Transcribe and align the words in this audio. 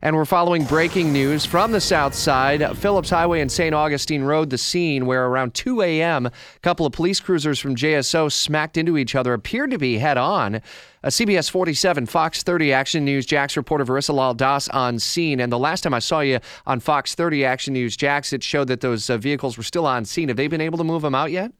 And 0.00 0.14
we're 0.14 0.24
following 0.24 0.64
breaking 0.64 1.12
news 1.12 1.44
from 1.44 1.72
the 1.72 1.80
south 1.80 2.14
side. 2.14 2.78
Phillips 2.78 3.10
Highway 3.10 3.40
and 3.40 3.50
St. 3.50 3.74
Augustine 3.74 4.22
Road, 4.22 4.50
the 4.50 4.58
scene 4.58 5.06
where 5.06 5.26
around 5.26 5.54
2 5.54 5.82
a.m., 5.82 6.26
a 6.26 6.32
couple 6.62 6.86
of 6.86 6.92
police 6.92 7.18
cruisers 7.18 7.58
from 7.58 7.74
JSO 7.74 8.30
smacked 8.30 8.76
into 8.76 8.96
each 8.96 9.16
other, 9.16 9.34
appeared 9.34 9.72
to 9.72 9.78
be 9.78 9.98
head 9.98 10.16
on. 10.16 10.62
A 11.02 11.08
CBS 11.08 11.50
47, 11.50 12.06
Fox 12.06 12.44
30 12.44 12.72
Action 12.72 13.04
News, 13.04 13.26
Jax 13.26 13.56
reporter 13.56 13.84
Varissa 13.84 14.14
Lal 14.14 14.34
Das 14.34 14.68
on 14.68 15.00
scene. 15.00 15.40
And 15.40 15.50
the 15.50 15.58
last 15.58 15.80
time 15.80 15.94
I 15.94 15.98
saw 15.98 16.20
you 16.20 16.38
on 16.64 16.78
Fox 16.78 17.16
30 17.16 17.44
Action 17.44 17.74
News, 17.74 17.96
Jax, 17.96 18.32
it 18.32 18.44
showed 18.44 18.68
that 18.68 18.80
those 18.80 19.10
uh, 19.10 19.16
vehicles 19.18 19.56
were 19.56 19.64
still 19.64 19.86
on 19.86 20.04
scene. 20.04 20.28
Have 20.28 20.36
they 20.36 20.46
been 20.46 20.60
able 20.60 20.78
to 20.78 20.84
move 20.84 21.02
them 21.02 21.14
out 21.14 21.32
yet? 21.32 21.52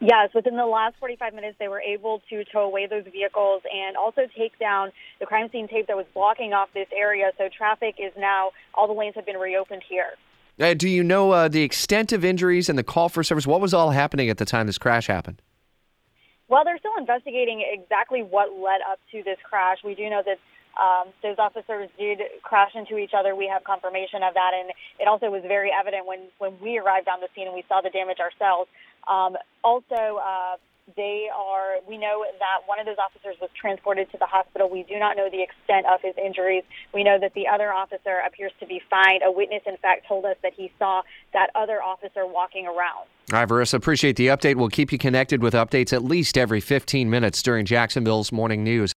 Yes, 0.00 0.30
within 0.34 0.56
the 0.56 0.66
last 0.66 0.96
45 1.00 1.34
minutes, 1.34 1.56
they 1.58 1.68
were 1.68 1.80
able 1.80 2.22
to 2.28 2.44
tow 2.44 2.60
away 2.60 2.86
those 2.86 3.04
vehicles 3.10 3.62
and 3.72 3.96
also 3.96 4.22
take 4.36 4.58
down 4.58 4.92
the 5.20 5.26
crime 5.26 5.48
scene 5.50 5.68
tape 5.68 5.86
that 5.86 5.96
was 5.96 6.06
blocking 6.12 6.52
off 6.52 6.68
this 6.74 6.88
area. 6.94 7.32
So 7.38 7.48
traffic 7.56 7.96
is 7.98 8.12
now, 8.18 8.50
all 8.74 8.86
the 8.86 8.92
lanes 8.92 9.14
have 9.14 9.24
been 9.24 9.38
reopened 9.38 9.82
here. 9.88 10.18
Uh, 10.60 10.74
do 10.74 10.88
you 10.88 11.02
know 11.02 11.32
uh, 11.32 11.48
the 11.48 11.62
extent 11.62 12.12
of 12.12 12.24
injuries 12.24 12.68
and 12.68 12.78
the 12.78 12.82
call 12.82 13.08
for 13.08 13.22
service? 13.22 13.46
What 13.46 13.60
was 13.60 13.72
all 13.74 13.90
happening 13.90 14.28
at 14.30 14.38
the 14.38 14.44
time 14.44 14.66
this 14.66 14.78
crash 14.78 15.06
happened? 15.06 15.40
Well, 16.48 16.64
they're 16.64 16.78
still 16.78 16.96
investigating 16.98 17.64
exactly 17.72 18.22
what 18.22 18.52
led 18.52 18.80
up 18.88 19.00
to 19.12 19.22
this 19.22 19.38
crash. 19.48 19.78
We 19.84 19.94
do 19.94 20.08
know 20.08 20.22
that 20.24 20.38
um, 20.76 21.12
those 21.22 21.36
officers 21.38 21.88
did 21.98 22.20
crash 22.42 22.72
into 22.74 22.98
each 22.98 23.12
other. 23.16 23.34
We 23.34 23.48
have 23.48 23.64
confirmation 23.64 24.22
of 24.22 24.34
that, 24.34 24.52
and 24.54 24.70
it 25.00 25.08
also 25.08 25.30
was 25.30 25.42
very 25.42 25.70
evident 25.72 26.06
when 26.06 26.28
when 26.38 26.60
we 26.60 26.78
arrived 26.78 27.08
on 27.08 27.20
the 27.20 27.28
scene 27.34 27.46
and 27.46 27.56
we 27.56 27.64
saw 27.68 27.80
the 27.80 27.90
damage 27.90 28.18
ourselves. 28.20 28.68
Um, 29.06 29.36
also, 29.62 30.20
uh, 30.22 30.56
they 30.94 31.28
are. 31.34 31.76
We 31.88 31.98
know 31.98 32.24
that 32.38 32.66
one 32.66 32.78
of 32.78 32.86
those 32.86 32.96
officers 32.98 33.36
was 33.40 33.50
transported 33.60 34.10
to 34.12 34.18
the 34.18 34.26
hospital. 34.26 34.70
We 34.70 34.84
do 34.84 34.98
not 34.98 35.16
know 35.16 35.28
the 35.30 35.42
extent 35.42 35.86
of 35.86 36.00
his 36.00 36.14
injuries. 36.16 36.62
We 36.94 37.02
know 37.02 37.18
that 37.18 37.34
the 37.34 37.48
other 37.48 37.72
officer 37.72 38.22
appears 38.24 38.52
to 38.60 38.66
be 38.66 38.80
fine. 38.88 39.20
A 39.22 39.32
witness, 39.32 39.62
in 39.66 39.76
fact, 39.78 40.06
told 40.06 40.24
us 40.24 40.36
that 40.42 40.52
he 40.54 40.70
saw 40.78 41.02
that 41.32 41.50
other 41.54 41.82
officer 41.82 42.24
walking 42.26 42.66
around. 42.66 43.08
All 43.32 43.40
right, 43.40 43.48
Varissa, 43.48 43.74
appreciate 43.74 44.14
the 44.14 44.28
update. 44.28 44.54
We'll 44.54 44.68
keep 44.68 44.92
you 44.92 44.98
connected 44.98 45.42
with 45.42 45.54
updates 45.54 45.92
at 45.92 46.04
least 46.04 46.38
every 46.38 46.60
15 46.60 47.10
minutes 47.10 47.42
during 47.42 47.66
Jacksonville's 47.66 48.30
morning 48.30 48.62
news. 48.62 48.84